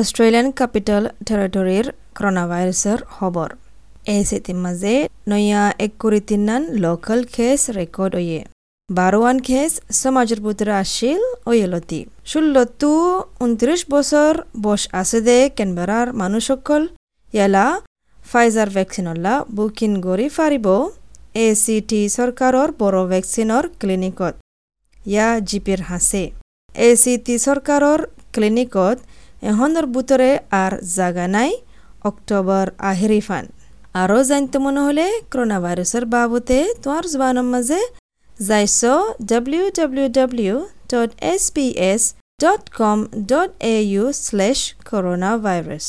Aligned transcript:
Australian 0.00 0.48
capital 0.58 1.06
টেৰিটৰীৰ 1.28 1.86
corona 2.16 2.42
ভাইৰাছৰ 2.50 3.00
খবৰ। 3.14 3.50
এই 4.12 4.22
চিটিৰ 4.28 4.58
মাজে 4.64 4.92
নয়া 5.30 5.62
এক 5.86 6.04
তিনান 6.28 6.62
লোকাল 6.84 7.20
কেস 7.34 7.60
রেকর্ড 7.78 8.14
ওয়ে 8.20 8.40
বারোয়ান 8.88 9.40
কেস 9.48 9.72
সমাজের 10.00 10.40
ভিতরে 10.46 10.72
আসিল 10.82 11.22
ওয়েলতি 11.46 12.00
ষোল্লতো 12.30 12.92
উনত্রিশ 13.46 13.80
বছর 13.94 14.30
বয়স 14.64 14.84
আছে 15.00 15.20
দে 15.26 15.36
কেনবেরার 15.56 16.06
মানুষসকল 16.22 16.82
ইয়ালা 17.34 17.66
ফাইজাৰ 18.24 18.68
ভেকচিনলা 18.76 19.34
বুকিং 19.56 19.92
কৰি 20.06 20.26
ফাৰিব 20.36 20.66
এ 21.36 21.46
চি 21.62 21.76
টি 21.90 22.00
চৰকাৰৰ 22.16 22.68
বড় 22.80 23.00
ভেকচিনৰ 23.12 23.64
ক্লিনিকত 23.80 24.34
ইয়া 25.06 25.28
জিপিৰ 25.48 25.80
হাছে 25.90 26.24
এ 26.74 26.88
চি 27.02 27.12
টি 27.26 27.34
চৰকাৰৰ 27.46 28.00
ক্লিনিকত 28.34 28.98
এখনৰ 29.42 29.86
বুটৰে 29.86 30.30
আর 30.62 30.72
জাগা 30.96 31.26
নাই 31.28 31.50
অক্টোবর 32.04 32.66
আহেরি 32.82 33.20
ফান 33.20 33.44
জানতে 34.24 34.56
মনে 34.58 34.80
হলে 34.80 35.06
করোনা 35.32 35.58
ভাইরাসের 35.60 36.04
বাবতে 36.06 36.58
তোমার 36.82 37.04
জবানের 37.12 37.46
মাঝে 37.52 37.80
যাইছ 38.40 38.80
W 39.30 39.64
W 39.78 40.06
W 40.10 40.54
dot 40.92 41.10
S 41.32 41.42
P 41.50 41.66
S 41.90 42.02
dot 42.40 42.62
com 42.78 42.98
dot 43.26 43.50
A 43.66 43.76
U 43.84 44.04
slash 44.18 44.58
coronavirus 45.44 45.88